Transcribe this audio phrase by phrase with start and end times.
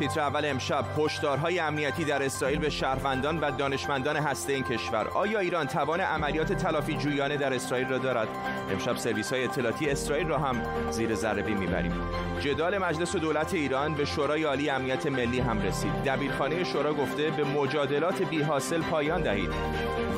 [0.00, 5.08] تیتر اول امشب هشدارهای امنیتی در اسرائیل به شهروندان و دانشمندان هسته این کشور.
[5.08, 8.28] آیا ایران توان عملیات تلافی جویانه در اسرائیل را دارد؟
[8.72, 11.92] امشب سرویس های اطلاعاتی اسرائیل را هم زیر ذره می‌بریم.
[12.40, 15.92] جدال مجلس دولت ایران به شورای عالی امنیت ملی هم رسید.
[16.06, 19.50] دبیرخانه شورا گفته به مجادلات بی حاصل پایان دهید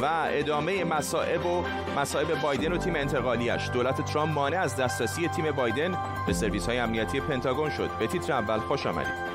[0.02, 1.64] و ادامه مصائب و
[1.96, 6.78] مصائب بایدن و تیم انتقالیش دولت ترامپ مانع از دسترسی تیم بایدن به سرویس های
[6.78, 7.90] امنیتی پنتاگون شد.
[7.98, 9.31] به تیتر اول خوش آمدید.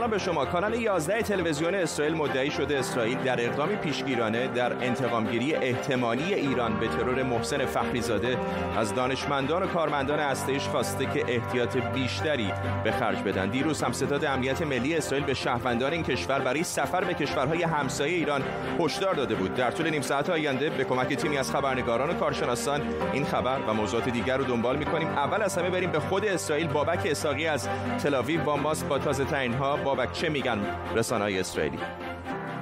[0.00, 0.44] سلام به شما.
[0.44, 6.88] کانال 11 تلویزیون اسرائیل مدعی شده اسرائیل در اقدامی پیشگیرانه در انتقامگیری احتمالی ایران به
[6.88, 8.38] ترور محسن فخریزاده
[8.76, 12.52] از دانشمندان و کارمندان هسته‌ایش خواسته که احتیاط بیشتری
[12.84, 13.50] به خرج بدن.
[13.50, 18.14] دیروز هم ستاد امنیت ملی اسرائیل به شهروندان این کشور برای سفر به کشورهای همسایه
[18.14, 18.42] ایران
[18.78, 19.54] هشدار داده بود.
[19.54, 22.80] در طول نیم ساعت آینده به کمک تیمی از خبرنگاران و کارشناسان
[23.12, 25.08] این خبر و موضوعات دیگر رو دنبال می‌کنیم.
[25.08, 26.66] اول از همه بریم به خود اسرائیل.
[26.66, 27.68] بابک اساقی از
[28.02, 30.58] تل با ماست با تازه ترین ها بابک چه میگن
[30.94, 31.78] رسانه های اسرائیلی.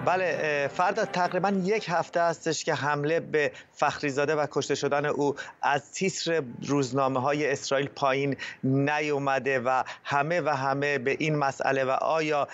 [0.09, 5.93] بله فردا تقریبا یک هفته هستش که حمله به فخریزاده و کشته شدن او از
[5.93, 12.49] تیتر روزنامه های اسرائیل پایین نیومده و همه و همه به این مسئله و آیا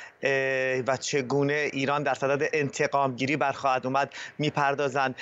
[0.86, 5.14] و چگونه ایران در صدد انتقام گیری برخواهد اومد می‌پردازند.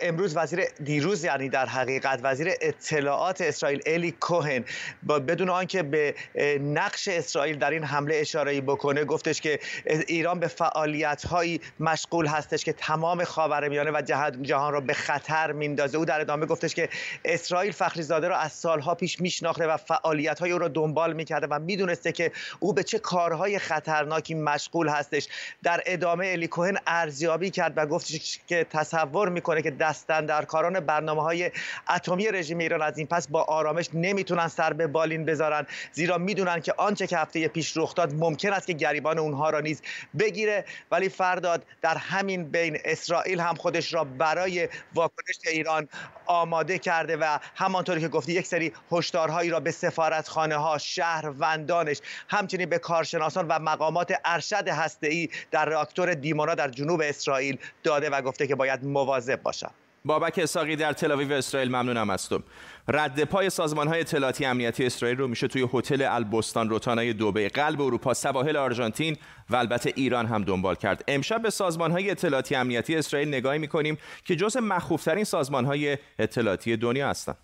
[0.00, 4.64] امروز وزیر دیروز یعنی در حقیقت وزیر اطلاعات اسرائیل الی کوهن
[5.08, 6.14] بدون آنکه به
[6.60, 12.64] نقش اسرائیل در این حمله اشاره بکنه گفتش که ایران به فعالیت هایی مشغول هستش
[12.64, 14.02] که تمام خاورمیانه و
[14.42, 15.98] جهان را به خطر میندازه.
[15.98, 16.88] او در ادامه گفتش که
[17.24, 21.58] اسرائیل فخریزاده را از سالها پیش میشناخته و فعالیت های او را دنبال می‌کرده و
[21.58, 25.28] می‌دونسته که او به چه کارهای خطرناکی مشغول هستش.
[25.62, 30.80] در ادامه الی کوهن ارزیابی کرد و گفتش که تصور می‌کنه که دستن در کاران
[30.80, 31.50] برنامه های
[31.90, 35.66] اتمی رژیم ایران از این پس با آرامش نمی‌تونن سر به بالین بذارن.
[35.92, 39.60] زیرا می‌دونن که آنچه که هفته پیش رخ داد ممکن است که گریبان اونها را
[39.60, 39.82] نیز
[40.18, 40.64] بگیره.
[40.90, 41.08] ولی
[41.48, 45.88] فرداد در همین بین اسرائیل هم خودش را برای واکنش ایران
[46.26, 52.68] آماده کرده و همانطوری که گفتی یک سری هشدارهایی را به سفارتخانه ها شهروندانش همچنین
[52.68, 58.46] به کارشناسان و مقامات ارشد هسته‌ای در راکتور دیمونا در جنوب اسرائیل داده و گفته
[58.46, 59.74] که باید مواظب باشند
[60.08, 62.42] بابک اساقی در تل اسرائیل ممنونم هستم
[62.88, 67.80] رد پای سازمان های اطلاعاتی امنیتی اسرائیل رو میشه توی هتل البستان روتانای دوبه قلب
[67.80, 69.16] اروپا سواحل آرژانتین
[69.50, 71.04] و البته ایران هم دنبال کرد.
[71.08, 76.76] امشب به سازمان های اطلاعاتی امنیتی اسرائیل نگاهی می‌کنیم که جز مخوفترین سازمان های اطلاعاتی
[76.76, 77.36] دنیا هستند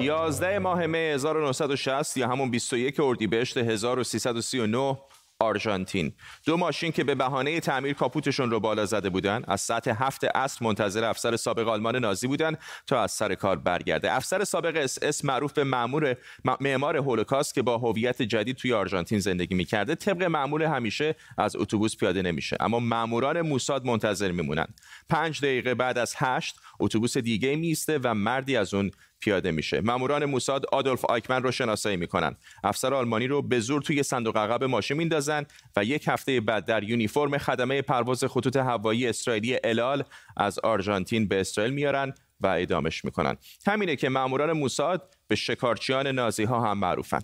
[0.00, 4.98] 11 ماه می 1960 یا همون 21 اردیبهشت 1339
[5.40, 6.12] آرژانتین.
[6.44, 10.64] دو ماشین که به بهانه تعمیر کاپوتشون رو بالا زده بودن از ساعت هفت عصر
[10.64, 14.12] منتظر افسر سابق آلمان نازی بودن تا از سر کار برگرده.
[14.12, 16.16] افسر سابق اس اس معروف به معمور
[16.60, 21.96] معمار هولوکاست که با هویت جدید توی آرژانتین زندگی می‌کرده طبق معمول همیشه از اتوبوس
[21.96, 22.56] پیاده نمیشه.
[22.60, 24.66] اما ماموران موساد منتظر میمونن.
[25.08, 30.25] پنج دقیقه بعد از هشت اتوبوس دیگه‌ای می‌ایسته و مردی از اون پیاده میشه ماموران
[30.25, 34.97] موساد آدولف آیکمن رو شناسایی میکنن افسر آلمانی رو به زور توی صندوق عقب ماشین
[34.97, 35.45] میندازن
[35.75, 40.03] و یک هفته بعد در یونیفرم خدمه پرواز خطوط هوایی اسرائیلی الال
[40.37, 46.43] از آرژانتین به اسرائیل میارن و اعدامش میکنن همینه که ماموران موساد به شکارچیان نازی
[46.43, 47.19] ها هم معروفن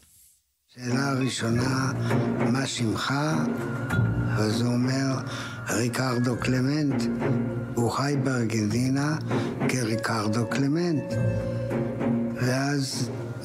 [4.38, 5.16] אז הוא אומר,
[5.70, 7.04] ריקרדו קלמנט,
[7.76, 9.18] הוא חי בארגנטינה
[9.70, 11.14] כריקרדו קלמנט.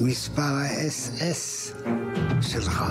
[0.02, 1.74] מספר האס-אס
[2.41, 2.84] שלך.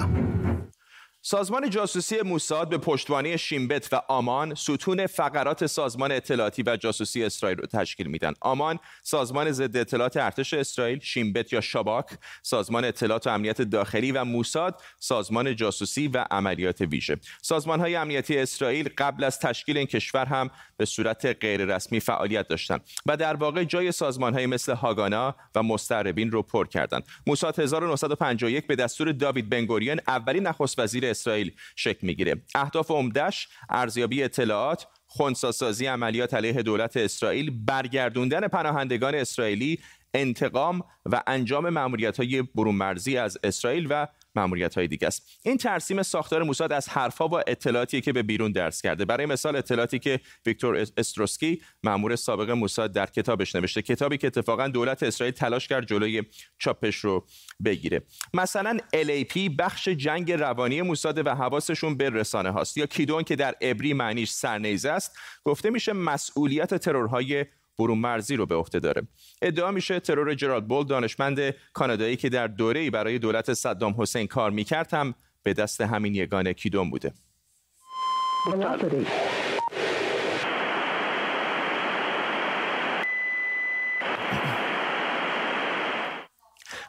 [1.28, 7.58] سازمان جاسوسی موساد به پشتوانه شیمبت و آمان ستون فقرات سازمان اطلاعاتی و جاسوسی اسرائیل
[7.58, 8.32] رو تشکیل میدن.
[8.40, 12.06] آمان سازمان ضد اطلاعات ارتش اسرائیل، شیمبت یا شاباک
[12.42, 17.16] سازمان اطلاعات و امنیت داخلی و موساد سازمان جاسوسی و عملیات ویژه.
[17.42, 22.80] سازمان های امنیتی اسرائیل قبل از تشکیل این کشور هم به صورت غیررسمی فعالیت داشتند
[23.06, 27.04] و در واقع جای سازمان های مثل هاگانا و مستعربین رو پر کردند.
[27.26, 32.42] موساد 1951 به دستور داوید بنگوریان اولین نخست وزیر اسرائیل شکل می‌گیره.
[32.54, 39.78] اهداف عمدهش ارزیابی اطلاعات خونساسازی عملیات علیه دولت اسرائیل برگردوندن پناهندگان اسرائیلی
[40.14, 45.40] انتقام و انجام معمولیت های برون مرزی از اسرائیل و ماموریت های دیگه است.
[45.42, 49.04] این ترسیم ساختار موساد از حرفها و اطلاعاتی که به بیرون درس کرده.
[49.04, 53.82] برای مثال اطلاعاتی که ویکتور استروسکی مامور سابق موساد در کتابش نوشته.
[53.82, 56.22] کتابی که اتفاقا دولت اسرائیل تلاش کرد جلوی
[56.58, 57.26] چاپش رو
[57.64, 58.02] بگیره.
[58.34, 62.76] مثلا LAP بخش جنگ روانی موساد و حواسشون به رسانه هاست.
[62.76, 65.16] یا کیدون که در عبری معنیش سرنیزه است.
[65.44, 67.44] گفته میشه مسئولیت ترورهای
[67.78, 69.02] برون مرزی رو به عهده داره.
[69.42, 74.50] ادعا میشه ترور جرالد بول دانشمند کانادایی که در دوره‌ای برای دولت صدام حسین کار
[74.50, 77.12] می‌کرد هم به دست همین یگان کیدون بوده.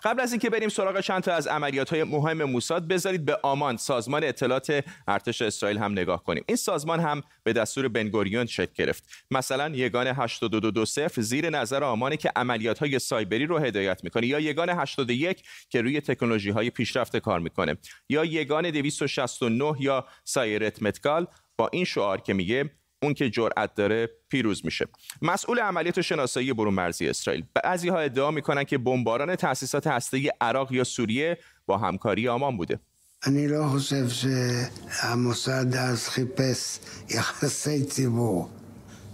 [0.07, 3.77] قبل از اینکه بریم سراغ چند تا از عملیات های مهم موساد بذارید به آمان
[3.77, 6.43] سازمان اطلاعات ارتش اسرائیل هم نگاه کنیم.
[6.47, 9.03] این سازمان هم به دستور بنگوریون شکل گرفت.
[9.31, 14.69] مثلا یگان 8220 زیر نظر آمانه که عملیات های سایبری رو هدایت می‌کنه یا یگان
[14.69, 17.77] 81 که روی تکنولوژی های پیشرفته کار می‌کنه
[18.09, 21.27] یا یگان 269 یا سایرت متکال
[21.57, 22.69] با این شعار که میگه
[23.02, 24.86] اون که جرأت داره پیروز میشه
[25.22, 30.72] مسئول عملیات شناسایی برون مرزی اسرائیل بعضی ها ادعا میکنن که بمباران تأسیسات هسته‌ای عراق
[30.72, 32.80] یا سوریه با همکاری آمان بوده
[33.26, 36.78] אני לא חושב שהמוסד אז חיפש
[37.10, 38.50] יחסי ציבור.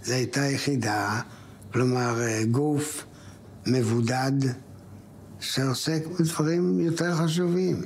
[0.03, 1.21] זו הייתה יחידה,
[1.73, 2.15] כלומר
[2.51, 3.05] גוף
[3.67, 4.31] מבודד
[5.39, 7.85] שעוסק בדברים יותר חשובים.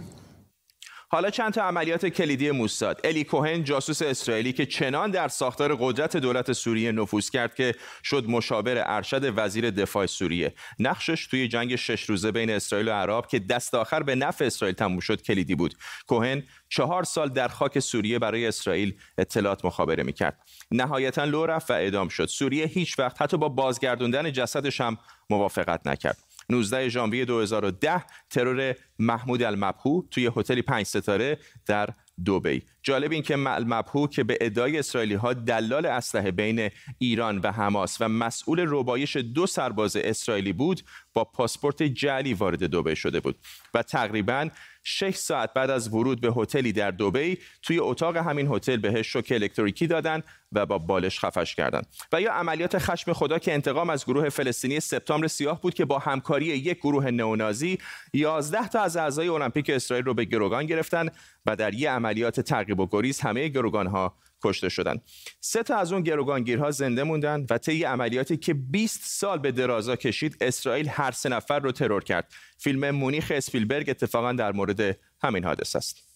[1.11, 3.01] حالا چند تا عملیات کلیدی موساد.
[3.05, 7.75] الی کوهن جاسوس اسرائیلی که چنان در ساختار قدرت دولت سوریه نفوذ کرد که
[8.05, 10.55] شد مشاور ارشد وزیر دفاع سوریه.
[10.79, 14.75] نقشش توی جنگ شش روزه بین اسرائیل و عرب که دست آخر به نفع اسرائیل
[14.75, 15.75] تموم شد کلیدی بود.
[16.07, 20.39] کوهن چهار سال در خاک سوریه برای اسرائیل اطلاعات مخابره می‌کرد.
[20.71, 22.27] نهایتا لو رفت و اعدام شد.
[22.27, 24.99] سوریه هیچ وقت حتی با بازگردوندن جسدش هم
[25.31, 26.28] موافقت نکرد.
[26.51, 31.89] 19 ژانویه 2010 ترور محمود المبهو توی هتلی پنج ستاره در
[32.25, 37.53] دوبی جالب این که مبهو که به ادعای اسرائیلی ها دلال اسلحه بین ایران و
[37.53, 40.81] حماس و مسئول ربایش دو سرباز اسرائیلی بود
[41.19, 43.39] با پاسپورت جعلی وارد دوبی شده بود
[43.75, 44.49] و تقریبا
[44.83, 49.33] 6 ساعت بعد از ورود به هتلی در دوبی توی اتاق همین هتل بهش شوک
[49.35, 50.23] الکتریکی دادن
[50.53, 54.81] و با بالش خفش کردند و یا عملیات خشم خدا که انتقام از گروه فلسطینی
[54.81, 57.79] سپتامبر سیاه بود که با همکاری یک گروه نئونازی
[58.13, 61.09] 11 تا از اعضای المپیک اسرائیل رو به گروگان گرفتن
[61.47, 65.03] و در یک عملیات تعقیب و گریز همه گروگان ها کشته شدند.
[65.41, 69.97] سه تا از اون گروگانگیرها زنده موندن و طی عملیاتی که 20 سال به درازا
[69.97, 72.33] کشید اسرائیل هر سه نفر رو ترور کرد.
[72.59, 76.09] فیلم مونیخ اسپیلبرگ اتفاقا در مورد همین حادثه است.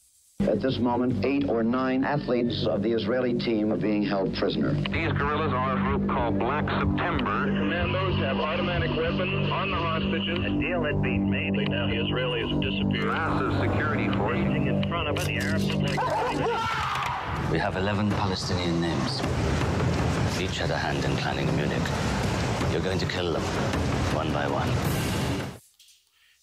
[0.42, 4.74] At this moment, eight or nine athletes of the Israeli team are being held prisoner.
[4.74, 7.36] These guerrillas are a group called Black September.
[7.60, 10.38] Commandos have automatic weapons on the hostages.
[10.50, 11.52] A deal had been made.
[11.68, 13.14] Now the Israelis have disappeared.
[13.14, 14.38] Massive security force.
[14.72, 15.26] in front of it.
[15.26, 16.91] The Arabs.
[17.52, 19.20] We have 11 Palestinian names.
[20.40, 21.82] Each had a hand in planning Munich.
[22.72, 23.42] You're going to kill them,
[24.14, 25.01] one by one.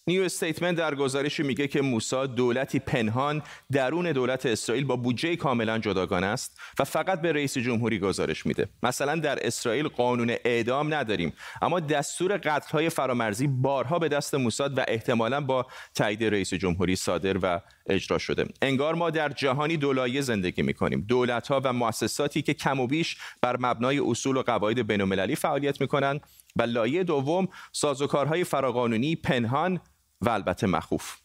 [0.10, 3.42] نیو استیتمنت در گزارشی میگه که موسا دولتی پنهان
[3.72, 8.68] درون دولت اسرائیل با بودجه کاملا جداگانه است و فقط به رئیس جمهوری گزارش میده.
[8.84, 14.84] مثلا در اسرائیل قانون اعدام نداریم اما دستور قتل‌های فرامرزی بارها به دست موساد و
[14.88, 15.66] احتمالا با
[15.96, 18.46] تایید رئیس جمهوری صادر و اجرا شده.
[18.62, 21.06] انگار ما در جهانی دولایه زندگی می‌کنیم.
[21.08, 26.22] دولت‌ها و مؤسساتی که کم و بیش بر مبنای اصول و قواعد بین‌المللی فعالیت می‌کنند
[26.56, 29.80] و لایه دوم سازوکارهای فراقانونی پنهان
[30.22, 31.18] و البته مخوف.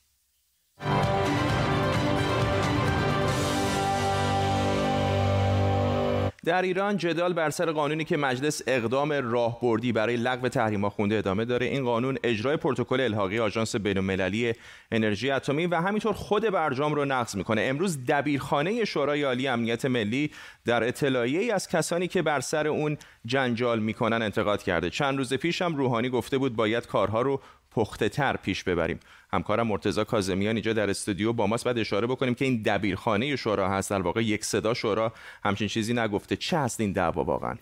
[6.45, 11.45] در ایران جدال بر سر قانونی که مجلس اقدام راهبردی برای لغو تحریما خونده ادامه
[11.45, 11.67] داره.
[11.67, 14.53] این قانون اجرای پروتکل الحاقی آژانس بین‌المللی
[14.93, 17.63] انرژی اتمی و همینطور خود برجام رو نقض می‌کنه.
[17.63, 20.31] امروز دبیرخانه شورای عالی امنیت ملی
[20.65, 24.91] در اطلاعیه ای از کسانی که بر سر اون جنجال می‌کنن انتقاد کرده.
[24.91, 27.41] چند روز پیش هم روحانی گفته بود باید کارها رو
[27.75, 29.01] پخته تر پیش ببریم.
[29.35, 31.65] همکارم مرتضی کاظمیان اینجا در استودیو با ماست.
[31.65, 33.91] بعد اشاره بکنیم که این دبیرخانه شورا هست.
[33.91, 35.13] در واقع یک صدا شورا
[35.45, 36.37] همچین چیزی نگفته.
[36.37, 37.55] چه هست این دعوا واقعا؟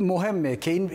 [0.00, 0.86] مهمه که این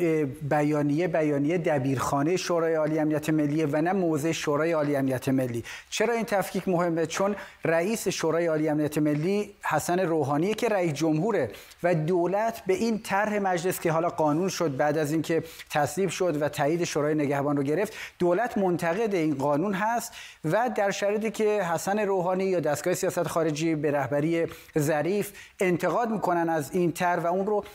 [0.49, 5.63] بیانیه بیانیه دبیرخانه شورای عالی امنیت ملی و نه موضع شورای عالی امنیت ملی.
[5.89, 11.51] چرا این تفکیک مهمه؟ چون رئیس شورای عالی امنیت ملی حسن روحانی که رئیس جمهوره
[11.83, 16.41] و دولت به این طرح مجلس که حالا قانون شد بعد از اینکه تصویب شد
[16.41, 20.12] و تایید شورای نگهبان رو گرفت دولت منتقد این قانون هست
[20.45, 26.49] و در شرایطی که حسن روحانی یا دستگاه سیاست خارجی به رهبری ظریف انتقاد می‌کنن
[26.49, 27.65] از این تر و اون رو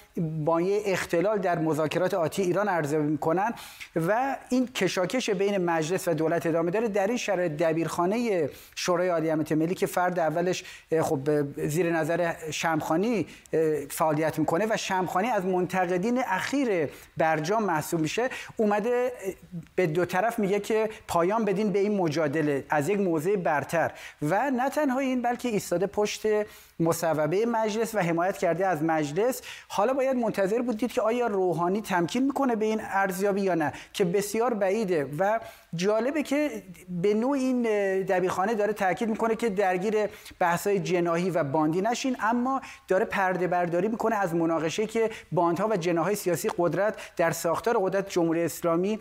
[0.44, 3.54] با یه اختلال در مذاکرات آتی ایران ارزیابی می‌کنن
[3.96, 9.30] و این کشاکش بین مجلس و دولت ادامه داره در این شرایط دبیرخانه شورای عالی
[9.30, 10.64] امنیت ملی که فرد اولش
[11.02, 11.18] خب
[11.68, 13.26] زیر نظر شمخانی
[13.90, 19.12] فعالیت می‌کنه و شمخانی از منتقدین اخیر برجام محسوب میشه اومده
[19.76, 22.27] به دو طرف میگه که پایان بدین به این مجادله.
[22.70, 23.92] از یک موضع برتر.
[24.22, 26.26] و نه تنها این بلکه ایستاده پشت
[26.80, 29.42] مصوبه مجلس و حمایت کرده از مجلس.
[29.68, 34.04] حالا باید منتظر بودید که آیا روحانی تمکین می‌کنه به این ارزیابی یا نه که
[34.04, 35.10] بسیار بعیده.
[35.18, 35.40] و
[35.74, 37.62] جالبه که به نوع این
[38.02, 39.94] دبیرخانه داره تاکید می‌کنه که درگیر
[40.38, 45.76] بحث‌های جناهی و باندی نشین اما داره پرده برداری می‌کنه از مناقشه که باندها و
[45.76, 48.98] جناهای سیاسی قدرت در ساختار قدرت جمهوری اسلامی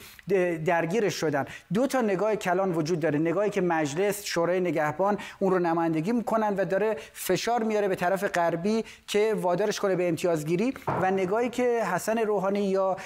[0.65, 1.45] درگیرش شدن.
[1.73, 3.19] دو تا نگاه کلان وجود داره.
[3.19, 8.23] نگاهی که مجلس شورای نگهبان اون رو نمایندگی می‌کنن و داره فشار میاره به طرف
[8.23, 12.97] غربی که وادارش کنه به امتیازگیری و نگاهی که حسن روحانی یا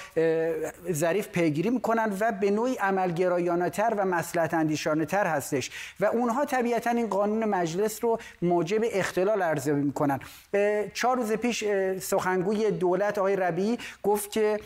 [0.92, 6.44] ظریف پیگیری می‌کنن و به نوعی عملگرایانه تر و مسلحت اندیشانه تر هستش و اونها
[6.44, 10.20] طبیعتا این قانون مجلس رو موجب اختلال ارزیابی می‌کنن.
[10.94, 11.64] چهار روز پیش
[12.00, 14.60] سخنگوی دولت آقای ربیعی گفت که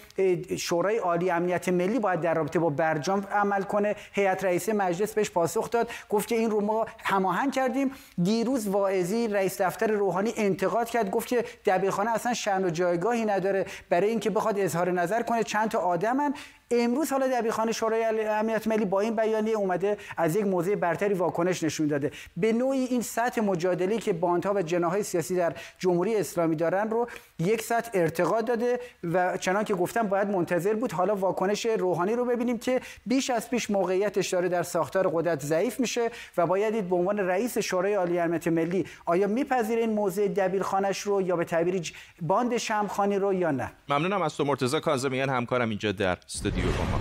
[0.59, 3.97] شورای عالی امنیت ملی باید در رابطه با برجام عمل کنه.
[4.13, 5.91] هیئت رئیسه مجلس بهش پاسخ داد.
[6.09, 7.91] گفت که این رو ما هماهنگ کردیم.
[8.23, 13.67] دیروز واعظی رئیس دفتر روحانی انتقاد کرد گفت که دبیرخانه اصلا شأن و جایگاهی نداره.
[13.91, 16.35] برای اینکه بخواد اظهار نظر کنه چند تا آدمن
[16.71, 21.63] امروز حالا دبیرخانه شورای امنیت ملی با این بیانیه اومده از یک موضع برتری واکنش
[21.63, 22.11] نشون داده.
[22.37, 27.09] به نوعی این سطح مجادله که باندها و جناهای سیاسی در جمهوری اسلامی دارن رو
[27.39, 32.25] یک سطح ارتقا داده و چنان که گفتم باید منتظر بود حالا واکنش روحانی رو
[32.25, 36.89] ببینیم که بیش از پیش موقعیتش داره در ساختار قدرت ضعیف میشه و باید دید
[36.89, 41.45] به عنوان رئیس شورای عالی امنیت ملی آیا میپذیره این موضع دبیرخانش رو یا به
[41.45, 41.83] تعبیری
[42.23, 46.19] باند شمخانی رو یا نه؟ ممنونم از تو مرتضی کاظمیان همکارم اینجا در
[46.63, 47.01] با ما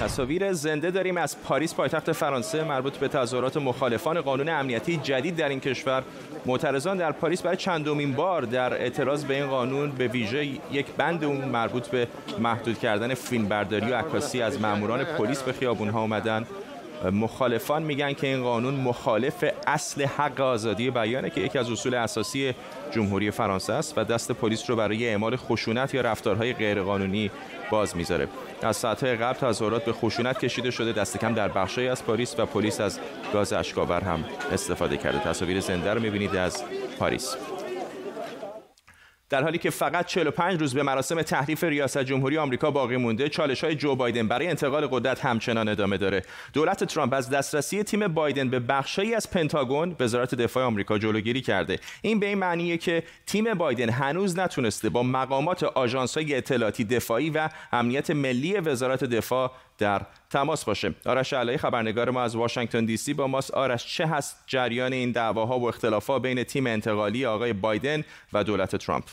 [0.00, 5.48] تصاویر زنده داریم از پاریس پایتخت فرانسه مربوط به تظاهرات مخالفان قانون امنیتی جدید در
[5.48, 6.02] این کشور.
[6.46, 11.24] معترضان در پاریس برای چندمین بار در اعتراض به این قانون به ویژه یک بند
[11.24, 16.46] اون مربوط به محدود کردن فیلمبرداری و عکاسی از ماموران پلیس به خیابونها اومدن
[17.12, 22.54] مخالفان میگن که این قانون مخالف اصل حق آزادی بیانه که یکی از اصول اساسی
[22.94, 27.30] جمهوری فرانسه است و دست پلیس رو برای اعمال خشونت یا رفتارهای غیرقانونی
[27.70, 28.28] باز می‌ذاره.
[28.62, 32.46] از ساعتهای قبل تظاهرات به خشونت کشیده شده دست کم در بخشی از پاریس و
[32.46, 32.98] پلیس از
[33.32, 35.18] گاز اشک‌آور هم استفاده کرده.
[35.18, 36.62] تصاویر زنده رو می‌بینید از
[36.98, 37.36] پاریس.
[39.30, 43.64] در حالی که فقط 45 روز به مراسم تحلیف ریاست جمهوری آمریکا باقی مونده چالش
[43.64, 46.22] های جو بایدن برای انتقال قدرت همچنان ادامه داره.
[46.52, 51.78] دولت ترامپ از دسترسی تیم بایدن به بخشی از پنتاگون وزارت دفاع آمریکا جلوگیری کرده.
[52.02, 57.30] این به این معنیه که تیم بایدن هنوز نتونسته با مقامات آژانس های اطلاعاتی دفاعی
[57.30, 60.94] و امنیت ملی وزارت دفاع در تماس باشه.
[61.06, 63.50] آرش علایی خبرنگار ما از واشنگتن دی سی با ماست.
[63.50, 68.02] آرش چه هست جریان این دعواها و اختلافات بین تیم انتقالی آقای بایدن
[68.32, 69.04] و دولت ترامپ؟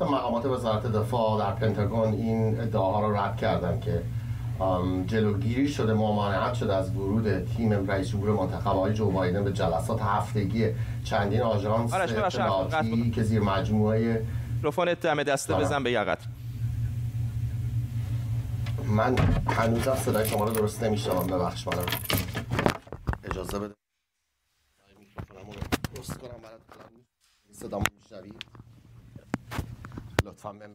[0.00, 4.02] مقامات وزارت دفاع در پنتاگون این ادعاها رو رد کردن که
[5.06, 10.02] جلوگیری شده ممانعت شده از ورود تیم رئیس جمهور منتخب آقای جو بایدن به جلسات
[10.02, 10.66] هفتگی
[11.04, 16.18] چندین آژانس اطلاعاتی که زیر مجموعه میکروفون دم دسته بزن به یقت.
[18.90, 19.18] من
[19.48, 21.86] هنوزم صدای شما رو درست نمیشنوم ببخش من
[23.24, 23.74] اجازه بده.
[24.98, 25.52] میکروفونمو
[25.94, 26.62] درست کنم برات
[27.52, 28.32] صدامو میشنوی؟
[30.24, 30.74] لطفا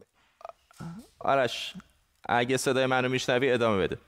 [1.18, 1.74] آرش
[2.28, 3.98] اگه صدای منو میشنوی ادامه بده.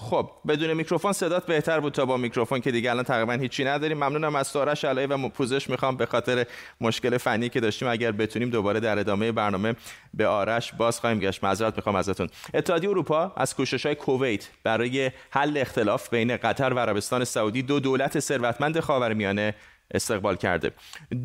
[0.00, 3.96] خب بدون میکروفون صدات بهتر بود تا با میکروفون که دیگه الان تقریبا هیچی نداریم.
[3.96, 5.96] ممنونم از آرش علایی و پوزش می‌خوام.
[5.96, 6.46] به خاطر
[6.80, 9.74] مشکل فنی که داشتیم اگر بتونیم دوباره در ادامه برنامه
[10.14, 11.44] به آرش باز خواهیم گشت.
[11.44, 12.28] معذرت می‌خوام ازتون.
[12.54, 17.80] اتحادیه اروپا از کوشش های کویت برای حل اختلاف بین قطر و عربستان سعودی دو
[17.80, 19.54] دولت ثروتمند خاورمیانه
[19.94, 20.70] استقبال کرده.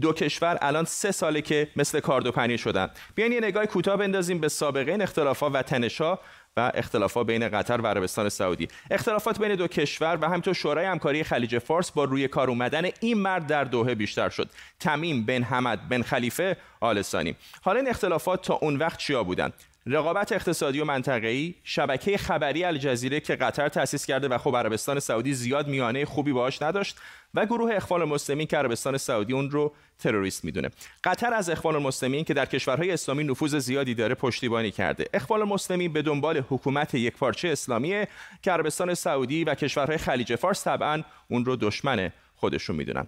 [0.02, 2.90] دو کشور الان سه ساله که مثل کارد و پنیر شدن.
[3.16, 6.20] بیاین یه نگاه کوتاه بندازیم به سابقه این اختلافات و تنشا
[6.58, 8.68] و اختلافات بین قطر و عربستان سعودی.
[8.92, 13.18] اختلافات بین دو کشور و همینطور شورای همکاری خلیج فارس با روی کار اومدن این
[13.18, 14.50] مرد در دوحه بیشتر شد.
[14.80, 19.54] تمیم بن حمد بن خلیفه آل ثانی حالا این اختلافات تا اون وقت چیا بودن؟
[19.88, 25.34] رقابت اقتصادی و منطقه‌ای شبکه خبری الجزیره که قطر تأسیس کرده و خب عربستان سعودی
[25.34, 26.98] زیاد میانه خوبی باهاش نداشت
[27.34, 30.70] و گروه اخوان المسلمین که عربستان سعودی اون رو تروریست می‌دونه.
[31.04, 35.06] قطر از اخوان المسلمین که در کشورهای اسلامی نفوذ زیادی داره پشتیبانی کرده.
[35.14, 38.06] اخوان المسلمین به دنبال حکومت یکپارچه اسلامی
[38.42, 43.08] که عربستان سعودی و کشورهای خلیج فارس طبعا اون رو دشمن خودشون می‌دونن.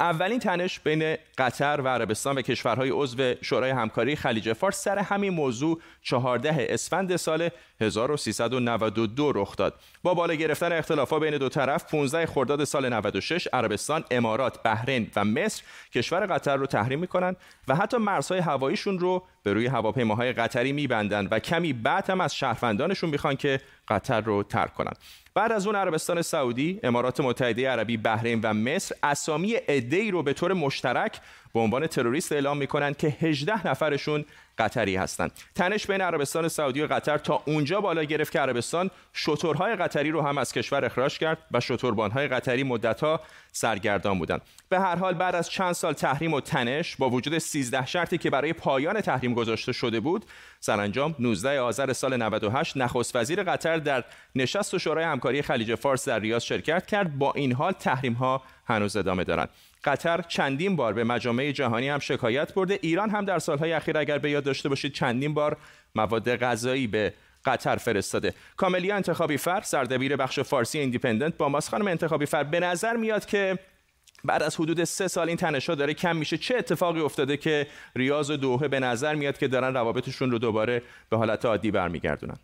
[0.00, 5.32] اولین تنش بین قطر و عربستان و کشورهای عضو شورای همکاری خلیج فارس سر همین
[5.32, 7.48] موضوع 14 اسفند سال
[7.80, 9.74] 1392 رخ داد.
[10.02, 15.24] با بالا گرفتن اختلافات بین دو طرف 15 خرداد سال 96 عربستان، امارات، بحرین و
[15.24, 17.36] مصر کشور قطر رو تحریم می‌کنن
[17.68, 22.34] و حتی مرزهای هواییشون رو به روی هواپیماهای قطری میبندن و کمی بعد هم از
[22.34, 24.92] شهروندانشون می‌خوان که قطر رو ترک کنن.
[25.34, 30.32] بعد از اون عربستان سعودی، امارات متحده عربی، بحرین و مصر اسامی عده‌ای رو به
[30.32, 31.20] طور مشترک
[31.54, 34.24] به عنوان تروریست اعلام می‌کنن که 18 نفرشون
[34.58, 35.32] قطری هستند.
[35.54, 40.22] تنش بین عربستان سعودی و قطر تا اونجا بالا گرفت که عربستان شترهای قطری رو
[40.22, 43.20] هم از کشور اخراج کرد و شتربانهای قطری مدتها
[43.52, 44.40] سرگردان بودند.
[44.68, 48.30] به هر حال بعد از چند سال تحریم و تنش با وجود 13 شرطی که
[48.30, 50.24] برای پایان تحریم گذاشته شده بود
[50.60, 56.18] سرانجام 19 آذر سال 98 نخست وزیر قطر در نشست شورای همکاری خلیج فارس در
[56.18, 57.18] ریاض شرکت کرد.
[57.18, 59.48] با این حال تحریم ها هنوز ادامه دارند.
[59.84, 62.78] قطر چندین بار به مجامع جهانی هم شکایت برده.
[62.82, 65.56] ایران هم در سالهای اخیر اگر به یاد داشته باشید چندین بار
[65.94, 68.34] مواد غذایی به قطر فرستاده.
[68.56, 73.26] کاملیا انتخابی فر سردبیر بخش فارسی ایندیپندنت با ماست خانم انتخابی فر به نظر میاد
[73.26, 73.58] که
[74.24, 76.38] بعد از حدود سه سال این تنشا داره کم میشه.
[76.38, 77.66] چه اتفاقی افتاده که
[77.96, 82.36] ریاض و دوحه به نظر میاد که دارن روابطشون رو دوباره به حالت عادی برمیگردونن؟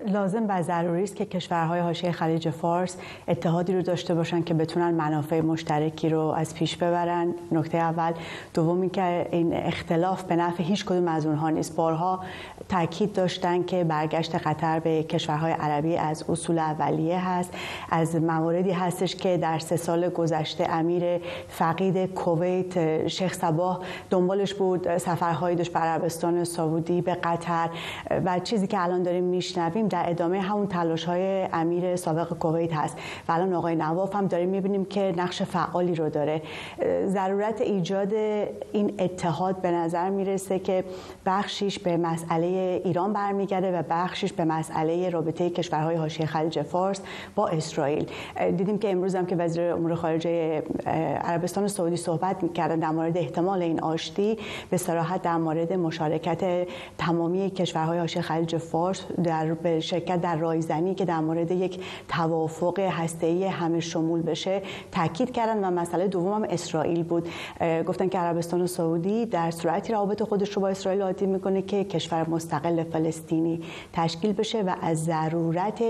[0.00, 2.96] لازم و ضروری است که کشورهای حاشیه خلیج فارس
[3.28, 7.34] اتحادی رو داشته باشن که بتونن منافع مشترکی رو از پیش ببرن.
[7.52, 8.12] نکته اول.
[8.54, 11.76] دوم اینکه این اختلاف به نفع هیچ کدوم از اونها نیست.
[11.76, 12.20] بارها
[12.68, 17.54] تاکید داشتن که برگشت قطر به کشورهای عربی از اصول اولیه هست.
[17.90, 23.78] از مواردی هستش که در سه سال گذشته امیر فقید کویت شیخ صباح
[24.10, 24.98] دنبالش بود.
[24.98, 27.68] سفرهایی داشت به عربستان سعودی به قطر.
[28.24, 32.96] و چیزی که الان داریم میشنویم در ادامه همون تلاش های امیر سابق کویت هست.
[33.28, 36.42] و الان آقای نواف هم داریم می‌بینیم که نقش فعالی رو داره.
[37.06, 38.12] ضرورت ایجاد
[38.72, 40.84] این اتحاد به نظر می‌رسه که
[41.26, 47.00] بخشیش به مسئله ایران برمیگرده و بخشیش به مسئله رابطه کشورهای حاشیه خلیج فارس
[47.34, 48.06] با اسرائیل.
[48.56, 50.62] دیدیم که امروز هم که وزیر امور خارجه
[51.24, 54.38] عربستان سعودی صحبت می‌کردن در مورد احتمال این آشتی.
[54.70, 60.94] به صراحت در مورد مشارکت تمامی کشورهای حاشیه خلیج فارس در به شرکت در رایزنی
[60.94, 66.44] که در مورد یک توافق هسته‌ای همه شمول بشه تاکید کردن و مسئله دوم هم
[66.50, 67.28] اسرائیل بود.
[67.86, 72.28] گفتن که عربستان سعودی در صورتی روابط خودش رو با اسرائیل عادی می‌کنه که کشور
[72.28, 75.82] مستقل فلسطینی تشکیل بشه و از ضرورت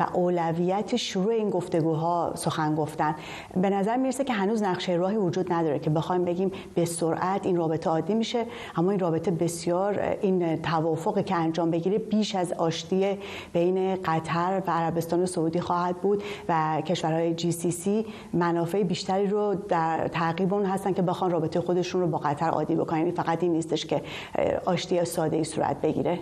[0.00, 3.14] و اولویت شروع این گفتگوها سخن گفتن.
[3.56, 7.56] به نظر می‌رسه که هنوز نقشه راهی وجود نداره که بخوایم بگیم به سرعت این
[7.56, 13.18] رابطه عادی میشه اما این رابطه بسیار این توافقی که انجام بگیره بیش از آشتی
[13.52, 19.54] بین قطر و عربستان سعودی خواهد بود و کشورهای جی سی سی منافع بیشتری رو
[19.68, 22.98] در تعقیب اون هستن که بخوان رابطه خودشون رو با قطر عادی بکنن.
[22.98, 24.02] یعنی فقط این نیستش که
[24.64, 26.18] آشتی ساده ای صورت بگیره.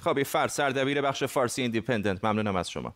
[0.00, 2.24] خب فر سردبیر بخش فارسی ایندیپندنت.
[2.24, 2.92] ممنونم از شما.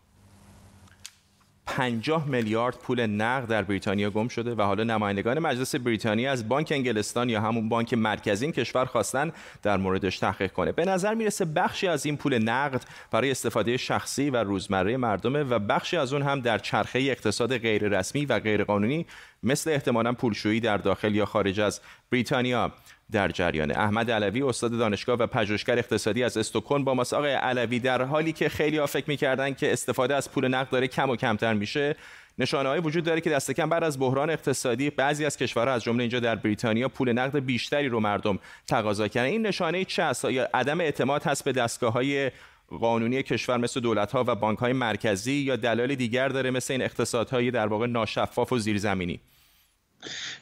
[1.77, 6.71] 50 میلیارد پول نقد در بریتانیا گم شده و حالا نمایندگان مجلس بریتانیا از بانک
[6.71, 9.31] انگلستان یا همون بانک مرکزی کشور خواستن
[9.63, 10.71] در موردش تحقیق کنه.
[10.71, 12.81] به نظر می‌رسه بخشی از این پول نقد
[13.11, 18.25] برای استفاده شخصی و روزمره مردمه و بخشی از اون هم در چرخه اقتصاد غیررسمی
[18.25, 19.05] و غیرقانونی
[19.43, 22.71] مثل احتمالا پولشویی در داخل یا خارج از بریتانیا.
[23.11, 27.13] در جریان احمد علوی استاد دانشگاه و پژوهشگر اقتصادی از استکهلم با ماست.
[27.13, 30.87] آقای علوی در حالی که خیلی ها فکر می‌کردن که استفاده از پول نقد داره
[30.87, 31.95] کم و کمتر میشه
[32.37, 35.83] نشانه های وجود داره که دست کم بعد از بحران اقتصادی بعضی از کشورها از
[35.83, 39.27] جمله اینجا در بریتانیا پول نقد بیشتری رو مردم تقاضا کردن.
[39.27, 42.31] این نشانه چه است؟ یا عدم اعتماد هست به دستگاه های
[42.69, 46.81] قانونی کشور مثل دولت ها و بانک های مرکزی یا دلایل دیگر داره مثل این
[46.81, 49.19] اقتصادهای در واقع ناشفاف و زیرزمینی؟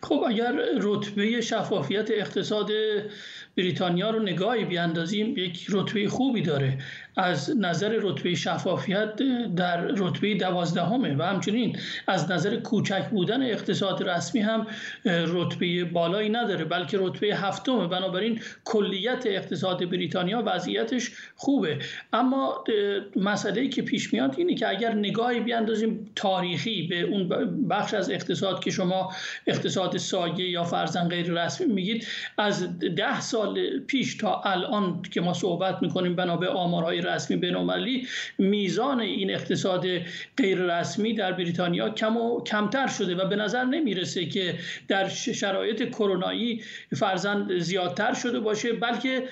[0.04, 2.72] خب اگر رتبه شفافیت اقتصاد
[3.58, 6.78] بریتانیا رو نگاهی بیاندازیم یک رتبه خوبی داره.
[7.18, 9.16] از نظر رتبه شفافیت
[9.56, 14.68] در رتبه دوازدهمه و همچنین از نظر کوچک بودن اقتصاد رسمی هم
[15.06, 17.88] رتبه بالایی نداره بلکه رتبه هفتمه.
[17.88, 21.80] بنابراین کلیت اقتصاد بریتانیا وضعیتش خوبه.
[22.14, 22.64] اما
[23.16, 27.30] مسئله که پیش میاد اینه که اگر نگاهی بیاندازیم تاریخی به اون
[27.68, 29.12] بخش از اقتصاد که شما
[29.48, 35.34] اقتصاد سایه یا فرزن غیر رسمی میگید از ده سال پیش تا الان که ما
[35.34, 39.86] صحبت می‌کنیم بنا به آمارهای رسمی بینالمللی میزان این اقتصاد
[40.38, 44.56] غیر رسمی در بریتانیا کم و کمتر شده و به نظر نمی‌رسه که
[44.88, 46.62] در شرایط کرونایی
[46.96, 49.24] فرزن زیادتر شده باشه بلکه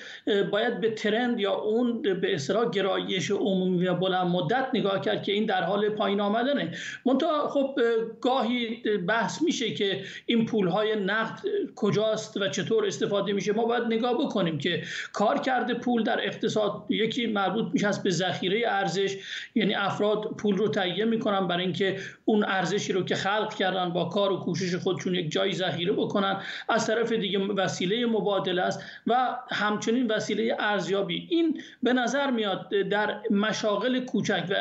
[0.50, 5.32] باید به ترند یا اون به اصطلاح گرایش عمومی و بلند مدت نگاه کرد که
[5.32, 6.74] این در حال پایین آمدنه.
[7.06, 7.80] منتها خب
[8.20, 11.40] گاهی بحث میشه که این پول های نقد
[11.76, 13.52] کجاست و چطور استفاده میشه.
[13.52, 18.62] ما باید نگاه بکنیم که کار کرده پول در اقتصاد یکی مربوط میشه به ذخیره
[18.66, 19.16] ارزش
[19.54, 24.04] یعنی افراد پول رو تهیه می‌کنن برای اینکه اون ارزشی رو که خلق کردن با
[24.04, 26.36] کار و کوشش خودشون یک جایی ذخیره بکنن
[26.68, 31.26] از طرف دیگه وسیله مبادله است و همچنین وسیله ارزیابی.
[31.30, 34.54] این به نظر میاد در مشاغل کوچک و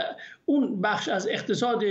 [0.49, 1.83] اون بخش از اقتصاد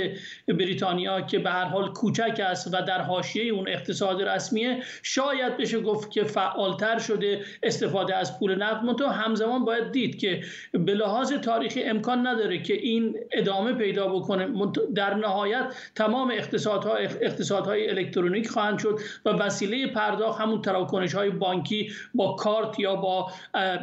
[0.49, 5.81] بریتانیا که به هر حال کوچک است و در حاشیه اون اقتصاد رسمیه شاید بشه
[5.81, 8.85] گفت که فعالتر شده استفاده از پول نقد.
[8.85, 10.41] منتها همزمان باید دید که
[10.73, 14.49] به لحاظ تاریخی امکان نداره که این ادامه پیدا بکنه.
[14.95, 21.93] در نهایت تمام اقتصادها اقتصادهای الکترونیک خواهند شد و وسیله پرداخت همون تراکنش های بانکی
[22.15, 23.33] با کارت یا با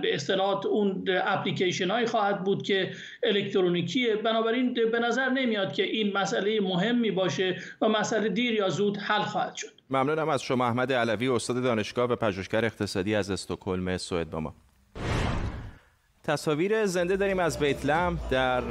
[0.02, 2.92] به اصطلاح اون اپلیکیشن های خواهد بود که
[3.24, 4.16] الکترونیکیه.
[4.16, 9.22] بنابراین به نظر نمیاد که این مسئله مهمی باشه و مسئله دیر یا زود حل
[9.22, 9.68] خواهد شد.
[9.90, 14.56] ممنونم از شما احمد علوی استاد دانشگاه و پژوهشگر اقتصادی از استکهلم سوئد با ما.
[16.24, 18.62] تصاویر زنده داریم از بیتلم در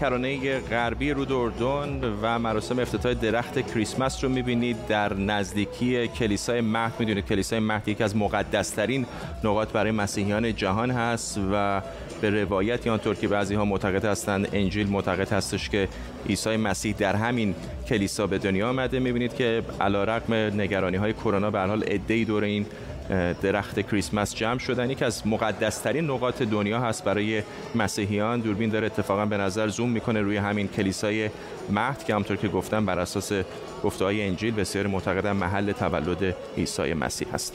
[0.00, 6.92] کرانه غربی رود اردن و مراسم افتتاح درخت کریسمس رو می‌بینید در نزدیکی کلیسای مهد.
[6.98, 9.06] می‌دونید کلیسای مهد یکی از مقدسترین
[9.44, 11.82] نقاط برای مسیحیان جهان هست و
[12.20, 15.88] به روایت آنطور که بعضی ها معتقد هستند انجیل معتقد هستش که
[16.28, 17.54] عیسی مسیح در همین
[17.88, 18.98] کلیسا به دنیا آمده.
[18.98, 22.66] می‌بینید که علا رقم نگرانی های کرونا به حال عده‌ای دور این
[23.42, 24.90] درخت کریسمس جمع شدن.
[24.90, 27.42] یکی از مقدسترین نقاط دنیا هست برای
[27.74, 28.40] مسیحیان.
[28.40, 31.30] دوربین داره اتفاقا به نظر زوم می‌کنه روی همین کلیسای
[31.70, 33.32] مهد که همطور که گفتم بر اساس
[33.84, 37.54] گفته انجیل بسیار معتقدن محل تولد عیسی مسیح هست.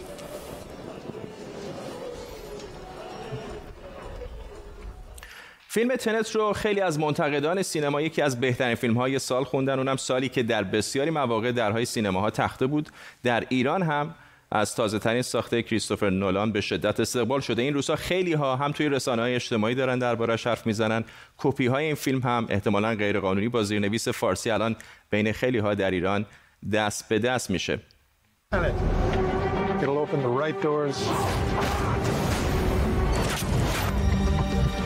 [5.74, 9.78] فیلم تنت رو خیلی از منتقدان سینما یکی از بهترین فیلم های سال خوندن.
[9.78, 12.90] اونم سالی که در بسیاری مواقع درهای سینماها تخته بود.
[13.24, 14.16] در ایران هم
[14.52, 17.62] از تازه ترین ساخته کریستوفر نولان به شدت استقبال شده.
[17.62, 21.04] این روزها خیلی ها هم توی رسانه های اجتماعی دارن دربارش حرف می‌زنن.
[21.38, 24.76] کپی های این فیلم هم احتمالا غیرقانونی با زیرنویس فارسی الان
[25.10, 26.26] بین خیلی ها در ایران
[26.74, 27.80] دست به دست میشه.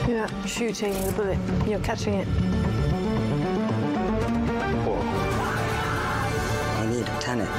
[0.07, 2.25] You're not shooting the bullet, you're catching it.
[4.85, 5.01] Whoa.
[6.79, 7.49] I need a tenant.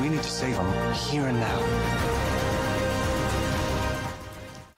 [0.00, 2.27] We need to save him here and now.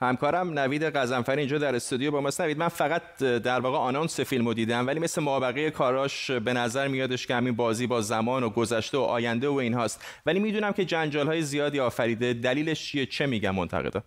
[0.02, 2.40] همکارم نوید قزنفر اینجا در استودیو با ماست.
[2.40, 6.88] نوید من فقط در واقع آنانس فیلم رو دیدم ولی مثل مابقه کاراش به نظر
[6.88, 10.04] میادش که همین بازی با زمان و گذشته و آینده و این هاست.
[10.26, 12.32] ولی می‌دونم که جنجال های زیادی آفریده.
[12.32, 14.02] دلیلش چیه؟ چه میگم منتقدا؟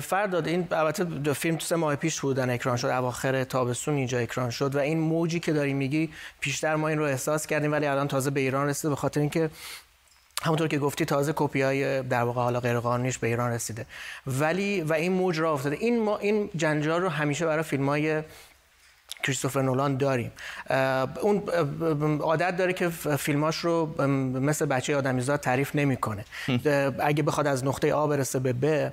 [0.00, 2.86] فرداد این البته دو فیلم سه ماه پیش بودن اکران شد.
[2.86, 7.04] اواخر تابستون اینجا اکران شد و این موجی که داری میگی پیشتر ما این رو
[7.04, 9.50] احساس کردیم ولی الان تازه به ایران رسیده به خاطر اینکه
[10.42, 13.86] همونطور که گفتی تازه کپی های در واقع حالا غیر قانونیش به ایران رسیده.
[14.26, 15.76] ولی و این موج را افتاده.
[15.76, 18.22] این ما این جنجال رو همیشه برای فیلم های
[19.22, 20.32] کریستوفر نولان داریم.
[21.20, 21.42] اون
[22.20, 24.02] عادت داره که فیلماش رو
[24.40, 26.24] مثل بچه آدمیزاد تعریف نمی‌کنه.
[26.98, 28.92] اگه بخواد از نقطه آ برسه به ب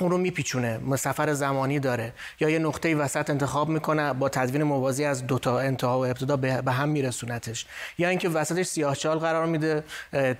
[0.00, 2.12] اون رو میپیچونه سفر زمانی داره.
[2.40, 6.36] یا یه نقطه وسط انتخاب می‌کنه با تدوین موازی از دو تا انتها و ابتدا
[6.36, 7.66] به هم میرسونتش.
[7.98, 9.84] یا اینکه وسطش سیاهچال قرار میده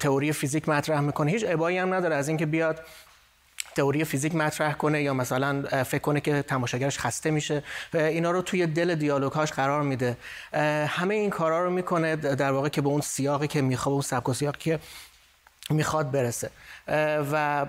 [0.01, 1.31] تئوری فیزیک مطرح می‌کنه.
[1.31, 2.81] هیچ ابایی هم نداره از اینکه بیاد
[3.77, 7.63] تئوری فیزیک مطرح کنه یا مثلا فکر کنه که تماشاگرش خسته میشه.
[7.95, 10.17] اینا رو توی دل دیالوگهاش قرار میده.
[10.89, 14.33] همه این کارا رو می‌کنه در واقع که به اون سیاقی که می‌خواد اون سبک
[14.33, 14.79] سیاقی که
[15.71, 16.51] می‌خواد برسه.
[17.33, 17.67] و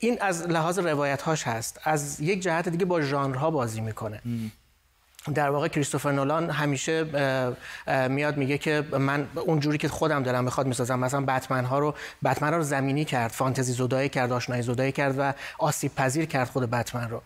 [0.00, 1.80] این از لحاظ روایت هاش هست.
[1.84, 4.20] از یک جهت دیگه با ژانرها بازی می‌کنه.
[5.34, 7.04] در واقع کریستوفر نولان همیشه
[8.08, 10.98] میاد میگه که من اون جوری که خودم دلم بخواد می‌سازم.
[10.98, 15.14] مثلا بتمن ها رو بتمن ها رو زمینی کرد فانتزی زدایی کرد آشنایی زدایی کرد
[15.18, 17.22] و آسیب پذیر کرد خود بتمن رو.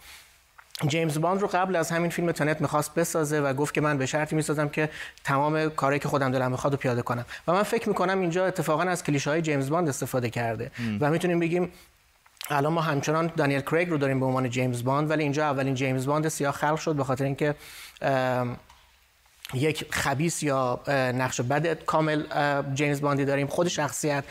[0.87, 4.07] جیمز باند رو قبل از همین فیلم تنت می‌خواست بسازه و گفت که من به
[4.07, 4.91] شرطی می‌سازم که
[5.25, 7.25] تمام کاری که خودم دلم می‌خواد رو پیاده کنم.
[7.49, 10.71] و من فکر می‌کنم اینجا اتفاقا از کلیشه های جیمز باند استفاده کرده.
[11.01, 11.73] و می‌تونیم بگیم
[12.51, 16.07] الان ما همچنان دانیل کریگ رو داریم به عنوان جیمز باند ولی اینجا اولین جیمز
[16.07, 17.55] باند سیاه خلق شد به خاطر اینکه
[19.55, 22.23] یک خبیث یا نقش بد کامل
[22.75, 23.47] جیمز باندی داریم.
[23.47, 24.25] خود شخصیت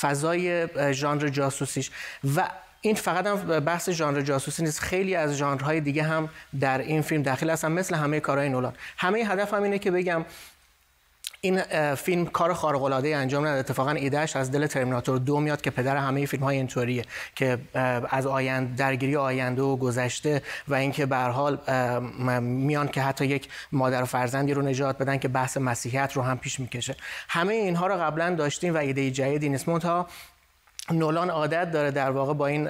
[0.00, 1.90] فضای ژانر جاسوسیش.
[2.36, 2.48] و
[2.86, 4.80] این فقط هم بحث ژانر جاسوسی نیست.
[4.80, 6.28] خیلی از ژانرهای دیگه هم
[6.60, 8.72] در این فیلم داخل هستن مثل همه کارهای نولان.
[8.96, 10.24] همه هدف هم اینه که بگم
[11.40, 11.62] این
[11.94, 13.58] فیلم کار خارق العاده انجام نداد.
[13.58, 17.58] اتفاقا ایدهش از دل ترمیناتور دو میاد که پدر همه فیلم های اینطوریه که
[18.10, 21.58] از آینده درگیری آینده و گذشته و اینکه به حال
[22.40, 26.38] میان که حتی یک مادر و فرزندی رو نجات بدن که بحث مسیحیت رو هم
[26.38, 26.96] پیش می‌کشه.
[27.28, 29.68] همه اینها رو قبلا داشتیم و ایده جدیدی نیست.
[29.68, 30.06] منتها
[30.90, 32.64] نولان عادت داره در واقع با این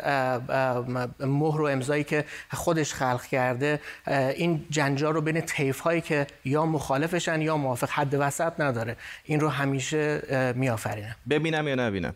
[1.21, 6.67] مهر و امضایی که خودش خلق کرده این جنجال رو بین طیف هایی که یا
[6.67, 8.97] مخالفشن یا موافق حد وسط نداره.
[9.25, 10.23] این رو همیشه
[10.57, 11.17] میآفرینه.
[11.31, 12.15] ببینم یا نبینم؟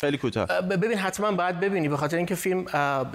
[0.00, 0.46] خیلی کوتاه.
[0.46, 1.88] ببین حتما باید ببینی.
[1.88, 2.64] به خاطر اینکه فیلم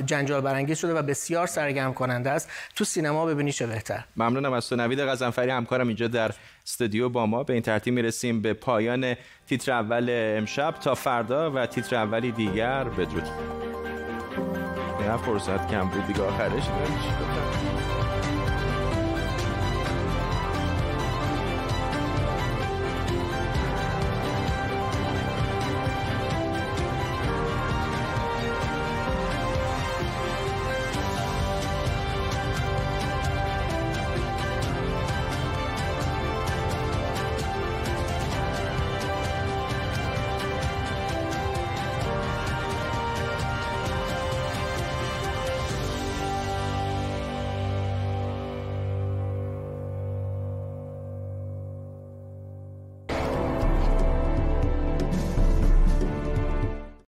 [0.06, 2.50] جنجال برانگیز شده و بسیار سرگرم کننده است.
[2.76, 4.04] تو سینما ببینی چه بهتر.
[4.17, 4.76] ممنونم از تو.
[4.76, 6.32] نوید غزنفری همکارم اینجا در
[6.65, 7.44] استودیو با ما.
[7.44, 9.15] به این ترتیب می‌رسیم به پایان
[9.48, 10.72] تیتر اول امشب.
[10.72, 13.28] تا فردا و تیتر اولی دیگر بدرود.
[15.08, 16.63] نه فرصت کم بود دیگه آخرش.